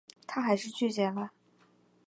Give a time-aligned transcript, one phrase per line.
[0.25, 1.31] 她还是拒绝了